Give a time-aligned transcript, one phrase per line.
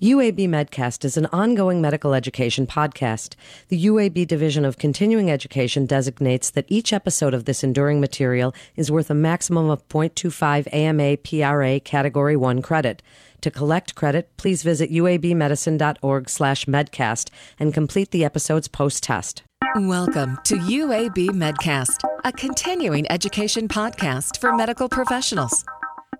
[0.00, 3.34] UAB Medcast is an ongoing medical education podcast.
[3.66, 8.92] The UAB Division of Continuing Education designates that each episode of this enduring material is
[8.92, 13.02] worth a maximum of 0.25 AMA PRA Category 1 credit.
[13.40, 19.42] To collect credit, please visit uabmedicine.org slash medcast and complete the episode's post-test.
[19.74, 25.64] Welcome to UAB Medcast, a continuing education podcast for medical professionals.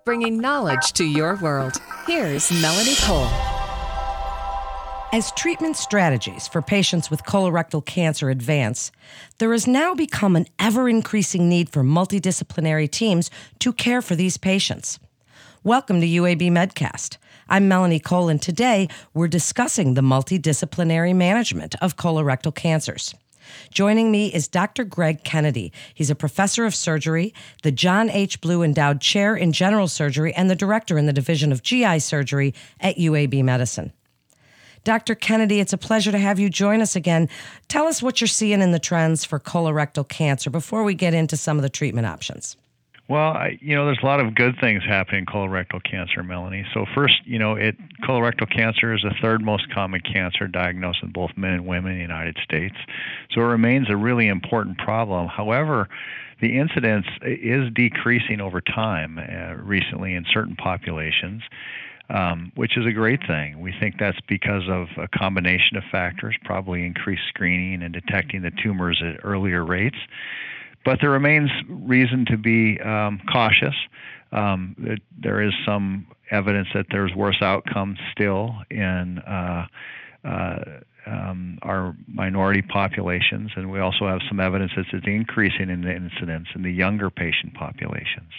[0.03, 1.77] Bringing knowledge to your world.
[2.05, 3.58] Here's Melanie Cole.
[5.11, 8.91] As treatment strategies for patients with colorectal cancer advance,
[9.39, 14.37] there has now become an ever increasing need for multidisciplinary teams to care for these
[14.37, 14.99] patients.
[15.63, 17.17] Welcome to UAB Medcast.
[17.47, 23.15] I'm Melanie Cole, and today we're discussing the multidisciplinary management of colorectal cancers.
[23.71, 24.83] Joining me is Dr.
[24.83, 25.73] Greg Kennedy.
[25.91, 27.33] He's a professor of surgery,
[27.63, 28.41] the John H.
[28.41, 32.53] Blue Endowed Chair in General Surgery, and the director in the Division of GI Surgery
[32.79, 33.91] at UAB Medicine.
[34.89, 35.13] Dr.
[35.13, 37.29] Kennedy, it's a pleasure to have you join us again.
[37.67, 41.37] Tell us what you're seeing in the trends for colorectal cancer before we get into
[41.37, 42.57] some of the treatment options.
[43.07, 46.65] Well, I, you know, there's a lot of good things happening in colorectal cancer, Melanie.
[46.73, 51.11] So first, you know, it colorectal cancer is the third most common cancer diagnosed in
[51.11, 52.75] both men and women in the United States.
[53.29, 55.27] So it remains a really important problem.
[55.27, 55.87] However,
[56.41, 61.43] the incidence is decreasing over time uh, recently in certain populations
[62.09, 63.59] um, which is a great thing.
[63.59, 68.51] We think that's because of a combination of factors, probably increased screening and detecting the
[68.51, 69.97] tumors at earlier rates.
[70.85, 73.75] But there remains reason to be um, cautious.
[74.31, 74.75] Um,
[75.21, 79.67] there is some evidence that there's worse outcomes still in uh,
[80.23, 80.59] uh,
[81.05, 85.95] um, our minority populations, and we also have some evidence that it's increasing in the
[85.95, 88.31] incidence in the younger patient populations.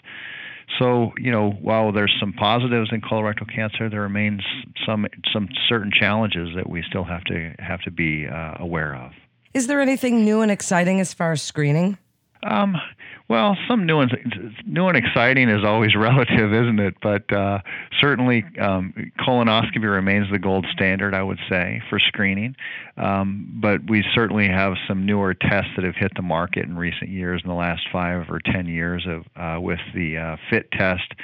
[0.80, 4.40] So, you know, while there's some positives in colorectal cancer, there remains
[4.86, 9.12] some some certain challenges that we still have to have to be uh, aware of.
[9.52, 11.98] Is there anything new and exciting as far as screening?
[12.42, 12.76] Um,
[13.30, 14.10] well, some new and
[14.66, 16.96] new and exciting is always relative, isn't it?
[17.00, 17.60] But uh,
[18.00, 22.56] certainly, um, colonoscopy remains the gold standard, I would say, for screening.
[22.96, 27.10] Um, but we certainly have some newer tests that have hit the market in recent
[27.10, 31.14] years, in the last five or ten years, of uh, with the uh, FIT test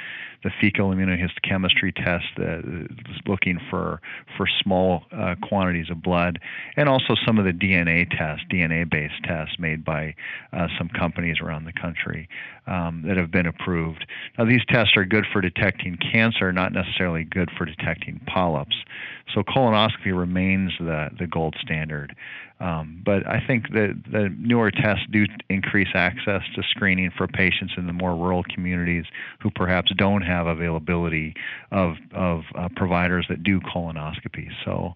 [0.43, 2.59] the fecal immunohistochemistry test that
[2.99, 4.01] is looking for
[4.35, 6.39] for small uh, quantities of blood,
[6.75, 10.15] and also some of the DNA tests, DNA-based tests made by
[10.53, 12.27] uh, some companies around the country
[12.67, 14.05] um, that have been approved.
[14.37, 18.75] Now, these tests are good for detecting cancer, not necessarily good for detecting polyps.
[19.33, 22.15] So colonoscopy remains the the gold standard.
[22.59, 27.73] Um, but I think that the newer tests do increase access to screening for patients
[27.77, 29.05] in the more rural communities
[29.39, 31.35] who perhaps don't have availability
[31.71, 34.49] of, of uh, providers that do colonoscopy.
[34.65, 34.95] So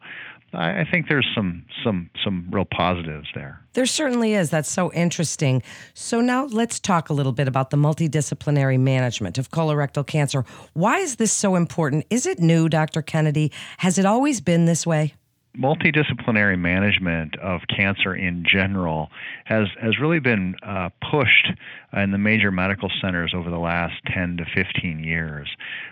[0.53, 3.61] I, I think there's some some some real positives there.
[3.73, 4.49] There certainly is.
[4.49, 5.63] That's so interesting.
[5.93, 10.45] So now let's talk a little bit about the multidisciplinary management of colorectal cancer.
[10.73, 12.05] Why is this so important?
[12.09, 13.01] Is it new, Dr.
[13.01, 13.51] Kennedy?
[13.77, 15.13] Has it always been this way?
[15.57, 19.09] Multidisciplinary management of cancer in general
[19.45, 21.51] has has really been uh, pushed
[21.93, 25.49] in the major medical centers over the last 10 to 15 years.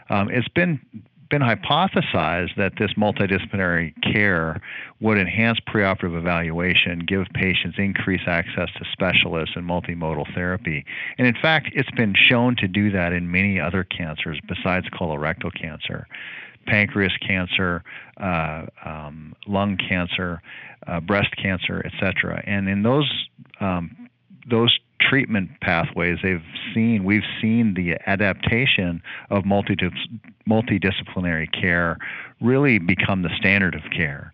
[0.09, 0.79] Um, it's been
[1.29, 4.59] been hypothesized that this multidisciplinary care
[4.99, 10.83] would enhance preoperative evaluation, give patients increased access to specialists and multimodal therapy.
[11.19, 15.53] And in fact, it's been shown to do that in many other cancers besides colorectal
[15.53, 16.07] cancer
[16.69, 17.83] pancreas cancer,
[18.21, 20.41] uh, um, lung cancer,
[20.87, 22.43] uh, breast cancer, etc.
[22.45, 23.27] And in those
[23.59, 24.09] um,
[24.49, 26.43] those treatment pathways, they've
[26.73, 29.91] seen we've seen the adaptation of multidis-
[30.47, 31.97] multidisciplinary care
[32.41, 34.31] really become the standard of care.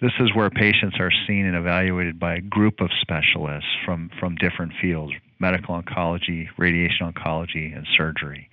[0.00, 4.34] This is where patients are seen and evaluated by a group of specialists from, from
[4.36, 8.48] different fields medical oncology, radiation oncology, and surgery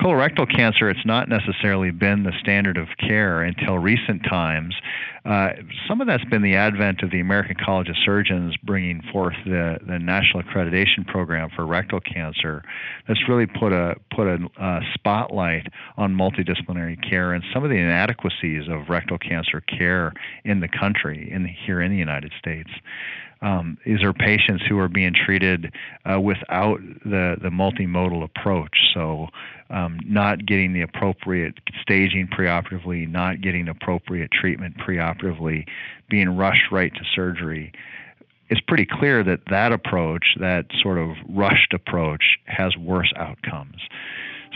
[0.00, 4.74] colorectal cancer, it's not necessarily been the standard of care until recent times.
[5.24, 5.50] Uh,
[5.86, 9.78] some of that's been the advent of the American College of Surgeons bringing forth the,
[9.86, 12.62] the National Accreditation Program for rectal cancer.
[13.06, 15.66] That's really put a put a uh, spotlight
[15.98, 20.14] on multidisciplinary care and some of the inadequacies of rectal cancer care
[20.44, 22.70] in the country, in here in the United States
[23.42, 25.72] um, these are patients who are being treated
[26.04, 28.76] uh, without the, the multimodal approach.
[28.92, 29.28] So,
[29.70, 35.66] um, not getting the appropriate staging preoperatively, not getting appropriate treatment preoperatively,
[36.08, 37.72] being rushed right to surgery.
[38.48, 43.80] It's pretty clear that that approach, that sort of rushed approach, has worse outcomes.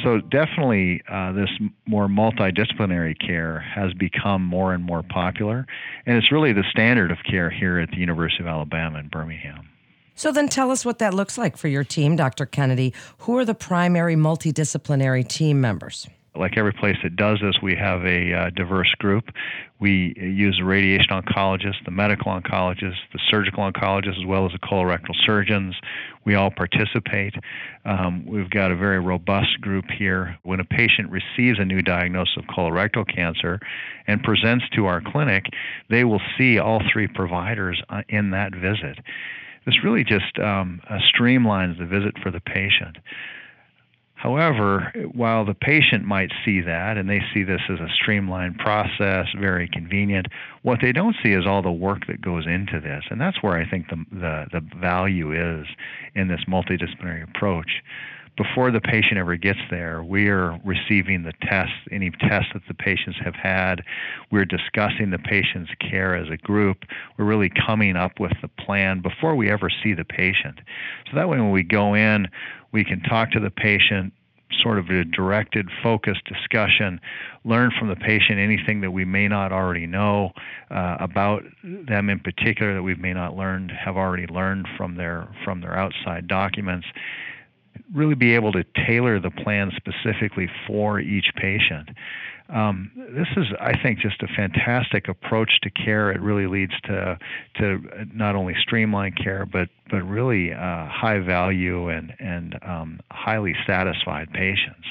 [0.02, 1.50] So definitely, uh, this
[1.86, 5.66] more multidisciplinary care has become more and more popular,
[6.04, 9.68] and it's really the standard of care here at the University of Alabama in Birmingham.
[10.16, 12.46] So then tell us what that looks like for your team, Dr.
[12.46, 12.92] Kennedy.
[13.18, 16.08] Who are the primary multidisciplinary team members?
[16.36, 19.24] Like every place that does this, we have a uh, diverse group.
[19.78, 24.58] We use the radiation oncologists, the medical oncologists, the surgical oncologists, as well as the
[24.58, 25.74] colorectal surgeons.
[26.24, 27.34] We all participate.
[27.84, 30.38] Um, we've got a very robust group here.
[30.42, 33.60] When a patient receives a new diagnosis of colorectal cancer
[34.06, 35.46] and presents to our clinic,
[35.90, 38.98] they will see all three providers uh, in that visit.
[39.66, 42.98] This really just um, uh, streamlines the visit for the patient.
[44.24, 49.26] However, while the patient might see that and they see this as a streamlined process,
[49.38, 50.28] very convenient,
[50.62, 53.04] what they don't see is all the work that goes into this.
[53.10, 55.66] And that's where I think the, the, the value is
[56.14, 57.82] in this multidisciplinary approach
[58.36, 62.74] before the patient ever gets there, we are receiving the tests, any tests that the
[62.74, 63.82] patients have had.
[64.32, 66.84] We're discussing the patient's care as a group.
[67.16, 70.60] We're really coming up with the plan before we ever see the patient.
[71.10, 72.26] So that way, when we go in,
[72.72, 74.12] we can talk to the patient,
[74.62, 77.00] sort of a directed, focused discussion,
[77.44, 80.32] learn from the patient anything that we may not already know
[80.72, 85.28] uh, about them in particular that we may not learned have already learned from their
[85.44, 86.86] from their outside documents
[87.92, 91.90] really be able to tailor the plan specifically for each patient.
[92.50, 96.10] Um, this is, I think, just a fantastic approach to care.
[96.12, 97.18] It really leads to
[97.58, 97.78] to
[98.12, 104.30] not only streamlined care, but but really uh, high value and and um, highly satisfied
[104.32, 104.86] patients.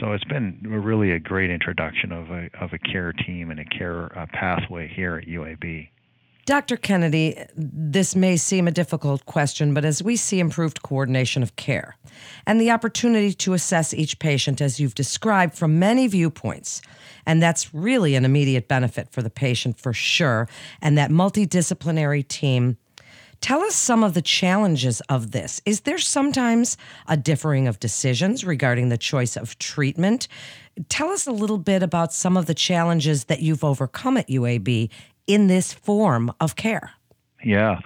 [0.00, 3.64] So it's been really a great introduction of a of a care team and a
[3.64, 5.88] care uh, pathway here at UAB.
[6.48, 6.78] Dr.
[6.78, 11.94] Kennedy, this may seem a difficult question, but as we see improved coordination of care
[12.46, 16.80] and the opportunity to assess each patient as you've described from many viewpoints,
[17.26, 20.48] and that's really an immediate benefit for the patient for sure,
[20.80, 22.78] and that multidisciplinary team.
[23.42, 25.60] Tell us some of the challenges of this.
[25.66, 30.28] Is there sometimes a differing of decisions regarding the choice of treatment?
[30.88, 34.88] Tell us a little bit about some of the challenges that you've overcome at UAB
[35.28, 36.92] in this form of care?
[37.44, 37.78] Yeah,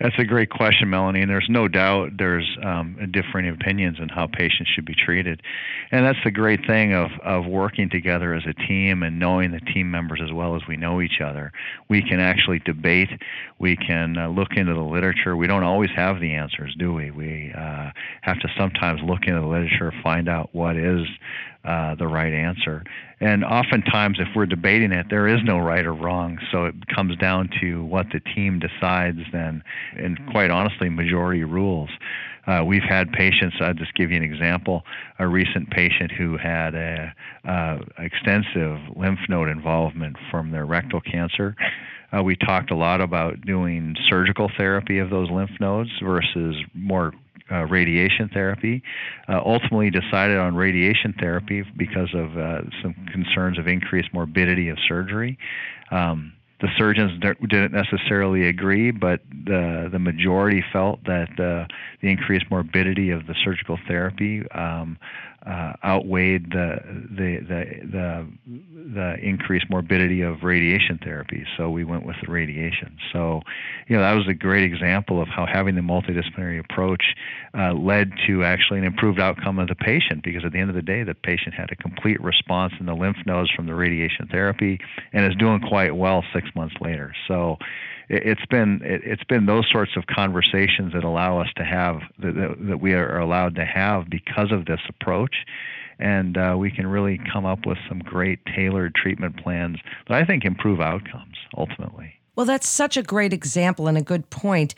[0.00, 1.22] that's a great question, Melanie.
[1.22, 5.40] And there's no doubt there's um, differing opinions on how patients should be treated.
[5.90, 9.60] And that's the great thing of, of working together as a team and knowing the
[9.60, 11.52] team members as well as we know each other.
[11.88, 13.08] We can actually debate,
[13.58, 15.36] we can uh, look into the literature.
[15.36, 17.10] We don't always have the answers, do we?
[17.10, 17.90] We uh,
[18.20, 21.06] have to sometimes look into the literature, find out what is
[21.68, 22.82] uh, the right answer.
[23.20, 26.38] And oftentimes, if we're debating it, there is no right or wrong.
[26.50, 29.62] So it comes down to what the team decides, then,
[29.96, 31.90] and quite honestly, majority rules.
[32.46, 33.56] Uh, we've had patients.
[33.60, 34.82] I'll just give you an example.
[35.18, 37.12] A recent patient who had a
[37.46, 41.54] uh, extensive lymph node involvement from their rectal cancer.
[42.16, 47.12] Uh, we talked a lot about doing surgical therapy of those lymph nodes versus more
[47.50, 48.82] uh, radiation therapy.
[49.28, 54.78] Uh, ultimately, decided on radiation therapy because of uh, some concerns of increased morbidity of
[54.88, 55.38] surgery.
[55.90, 61.66] Um, the surgeons didn't necessarily agree, but the the majority felt that uh,
[62.02, 64.98] the increased morbidity of the surgical therapy um,
[65.46, 66.78] uh, outweighed the,
[67.10, 68.26] the the the
[68.94, 71.46] the increased morbidity of radiation therapy.
[71.56, 72.96] So we went with the radiation.
[73.12, 73.42] So,
[73.86, 77.14] you know, that was a great example of how having the multidisciplinary approach
[77.56, 80.24] uh, led to actually an improved outcome of the patient.
[80.24, 82.94] Because at the end of the day, the patient had a complete response in the
[82.94, 84.80] lymph nodes from the radiation therapy
[85.12, 87.14] and is doing quite well six months later.
[87.28, 87.58] So
[88.08, 92.80] it's been it's been those sorts of conversations that allow us to have that, that
[92.80, 95.44] we are allowed to have because of this approach
[95.98, 100.24] and uh, we can really come up with some great tailored treatment plans that I
[100.24, 102.14] think improve outcomes ultimately.
[102.36, 104.74] Well, that's such a great example and a good point.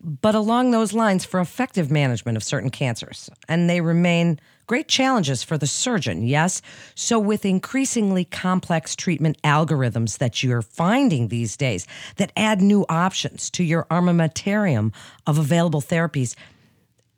[0.00, 5.42] But along those lines, for effective management of certain cancers, and they remain great challenges
[5.42, 6.62] for the surgeon, yes?
[6.94, 13.50] So, with increasingly complex treatment algorithms that you're finding these days that add new options
[13.50, 14.92] to your armamentarium
[15.26, 16.36] of available therapies,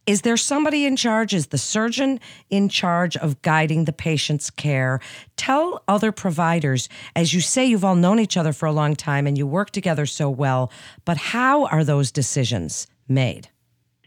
[0.07, 1.35] is there somebody in charge?
[1.35, 4.99] Is the surgeon in charge of guiding the patient's care?
[5.37, 9.27] Tell other providers, as you say, you've all known each other for a long time
[9.27, 10.73] and you work together so well,
[11.05, 13.51] but how are those decisions made?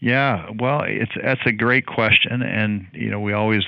[0.00, 3.64] Yeah, well, it's that's a great question, and you know we always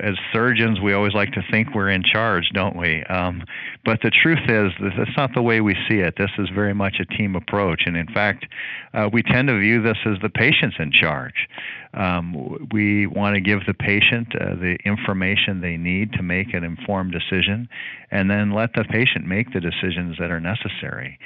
[0.00, 3.02] as surgeons, we always like to think we're in charge, don't we?
[3.04, 3.42] Um,
[3.84, 6.14] but the truth is, that's not the way we see it.
[6.16, 7.82] This is very much a team approach.
[7.86, 8.46] And in fact,
[8.94, 11.48] uh, we tend to view this as the patient's in charge.
[11.96, 16.62] Um, we want to give the patient uh, the information they need to make an
[16.62, 17.68] informed decision
[18.10, 21.18] and then let the patient make the decisions that are necessary.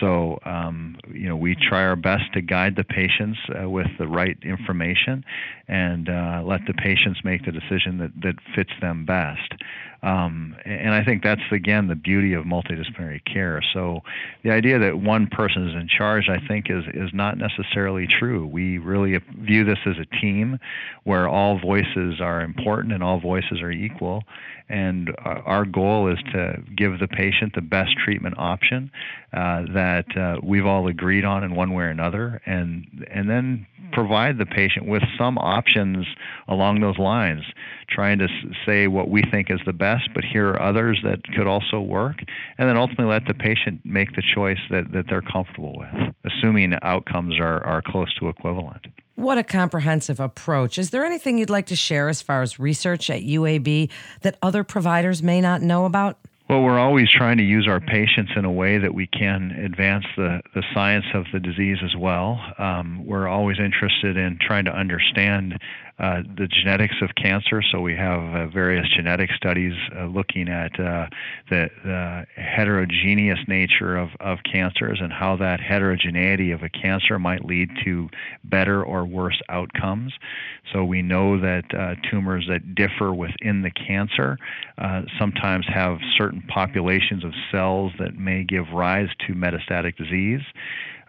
[0.00, 4.06] So, um, you know, we try our best to guide the patients uh, with the
[4.06, 5.24] right information
[5.66, 9.54] and uh, let the patients make the decision that, that fits them best.
[10.02, 13.60] Um, and I think that's again the beauty of multidisciplinary care.
[13.74, 14.00] So
[14.44, 18.46] the idea that one person is in charge, I think, is is not necessarily true.
[18.46, 20.58] We really view this as a team
[21.02, 24.22] where all voices are important and all voices are equal.
[24.70, 28.90] And our goal is to give the patient the best treatment option
[29.32, 33.66] uh, that uh, we've all agreed on in one way or another, and and then
[33.92, 36.06] provide the patient with some options
[36.48, 37.42] along those lines,
[37.88, 38.28] trying to
[38.66, 42.16] say what we think is the best, but here are others that could also work,
[42.58, 46.74] and then ultimately let the patient make the choice that, that they're comfortable with, assuming
[46.82, 48.86] outcomes are, are close to equivalent.
[49.14, 50.78] What a comprehensive approach.
[50.78, 53.90] Is there anything you'd like to share as far as research at UAB
[54.20, 56.18] that other providers may not know about?
[56.48, 60.06] Well, we're always trying to use our patients in a way that we can advance
[60.16, 62.40] the, the science of the disease as well.
[62.56, 65.58] Um, we're always interested in trying to understand
[65.98, 67.62] uh, the genetics of cancer.
[67.72, 71.06] So we have uh, various genetic studies uh, looking at uh,
[71.50, 77.44] the, the, heterogeneous nature of, of cancers and how that heterogeneity of a cancer might
[77.44, 78.08] lead to
[78.44, 80.12] better or worse outcomes.
[80.72, 84.38] So we know that uh, tumors that differ within the cancer
[84.78, 90.42] uh, sometimes have certain populations of cells that may give rise to metastatic disease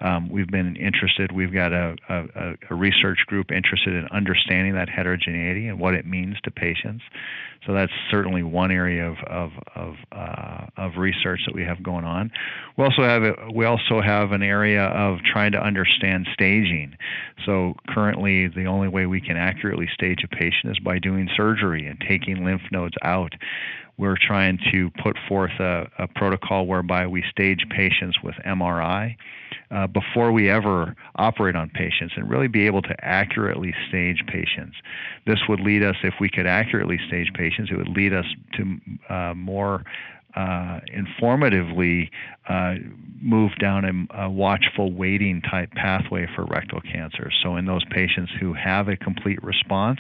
[0.01, 1.32] um, we've been interested.
[1.32, 6.06] We've got a, a, a, research group interested in understanding that heterogeneity and what it
[6.06, 7.03] means to patients.
[7.68, 12.06] So that's certainly one area of of of, uh, of research that we have going
[12.06, 12.32] on.
[12.77, 16.96] We also have a, we also have an area of trying to understand staging.
[17.46, 21.86] So currently, the only way we can accurately stage a patient is by doing surgery
[21.88, 23.34] and taking lymph nodes out
[23.98, 29.18] we're trying to put forth a, a, protocol whereby we stage patients with MRI
[29.72, 34.76] uh, before we ever operate on patients and really be able to accurately stage patients.
[35.26, 39.14] This would lead us, if we could accurately stage patients, it would lead us to
[39.14, 39.84] uh, more
[40.36, 42.09] uh, informatively
[42.48, 42.75] uh,
[43.21, 47.31] move down a, a, watchful waiting type pathway for rectal cancer.
[47.43, 50.00] So, in those patients who have a complete response,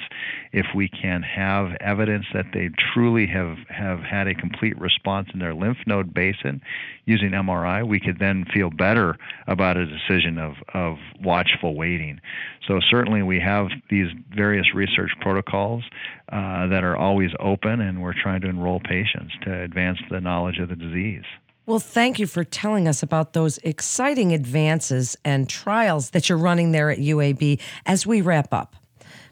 [0.51, 5.39] if we can have evidence that they truly have, have had a complete response in
[5.39, 6.61] their lymph node basin
[7.05, 9.17] using MRI, we could then feel better
[9.47, 12.19] about a decision of, of watchful waiting.
[12.67, 15.83] So, certainly, we have these various research protocols
[16.31, 20.59] uh, that are always open, and we're trying to enroll patients to advance the knowledge
[20.59, 21.23] of the disease.
[21.65, 26.71] Well, thank you for telling us about those exciting advances and trials that you're running
[26.71, 28.75] there at UAB as we wrap up.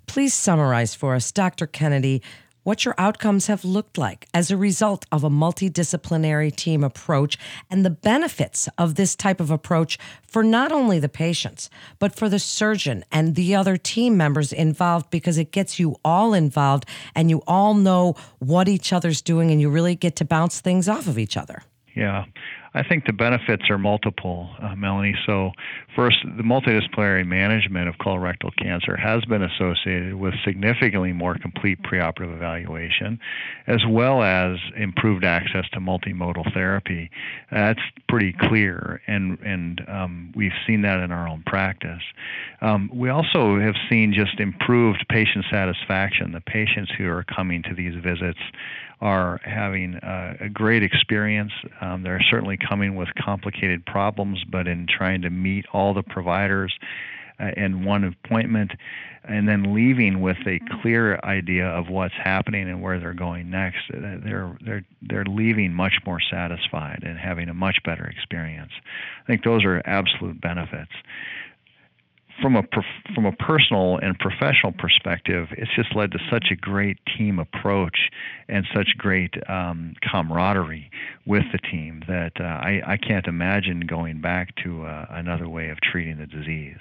[0.06, 1.66] Please summarize for us, Dr.
[1.66, 2.22] Kennedy,
[2.68, 7.38] what your outcomes have looked like as a result of a multidisciplinary team approach
[7.72, 9.98] and the benefits of this type of approach
[10.28, 15.10] for not only the patients, but for the surgeon and the other team members involved
[15.10, 19.62] because it gets you all involved and you all know what each other's doing and
[19.62, 21.64] you really get to bounce things off of each other.
[21.96, 22.26] Yeah.
[22.74, 25.16] I think the benefits are multiple, uh, Melanie.
[25.26, 25.52] So,
[25.98, 32.36] first, the multidisciplinary management of colorectal cancer has been associated with significantly more complete preoperative
[32.36, 33.20] evaluation,
[33.66, 37.10] as well as improved access to multimodal therapy.
[37.52, 42.04] That's pretty clear, and and um, we've seen that in our own practice.
[42.62, 46.32] Um, we also have seen just improved patient satisfaction.
[46.32, 48.40] The patients who are coming to these visits
[49.00, 51.52] are having uh, a great experience.
[51.82, 56.74] Um, they're certainly coming with complicated problems, but in trying to meet all the providers
[57.40, 58.72] uh, in one appointment
[59.24, 63.80] and then leaving with a clear idea of what's happening and where they're going next
[63.94, 68.72] uh, they're they're they're leaving much more satisfied and having a much better experience.
[69.24, 70.92] I think those are absolute benefits
[72.42, 72.64] from a
[73.16, 78.10] from a personal and professional perspective, it's just led to such a great team approach
[78.48, 80.90] and such great um, camaraderie
[81.26, 85.70] with the team that uh, I, I can't imagine going back to uh, another way
[85.70, 86.80] of treating the disease.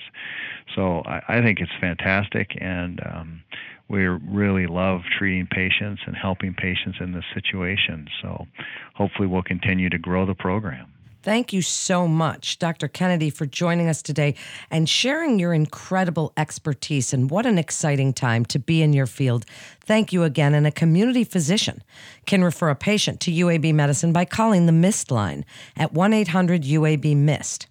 [0.75, 3.43] So I, I think it's fantastic, and um,
[3.89, 8.09] we really love treating patients and helping patients in this situation.
[8.23, 8.47] So
[8.95, 10.93] hopefully, we'll continue to grow the program.
[11.27, 12.87] Thank you so much, Dr.
[12.87, 14.37] Kennedy, for joining us today
[14.71, 17.13] and sharing your incredible expertise.
[17.13, 19.45] And what an exciting time to be in your field.
[19.81, 20.55] Thank you again.
[20.55, 21.83] And a community physician
[22.27, 25.45] can refer a patient to UAB medicine by calling the MIST line
[25.77, 27.67] at 1 800 UAB MIST.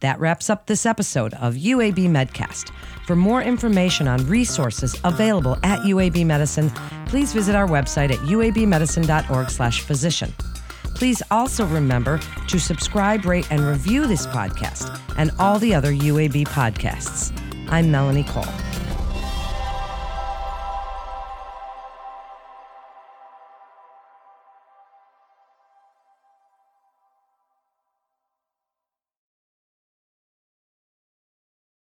[0.00, 2.70] That wraps up this episode of UAB Medcast.
[3.06, 6.70] For more information on resources available at UAB Medicine,
[7.04, 10.55] please visit our website at uabmedicine.org/physician.
[10.96, 16.46] Please also remember to subscribe, rate, and review this podcast and all the other UAB
[16.46, 17.38] podcasts.
[17.68, 18.65] I'm Melanie Cole.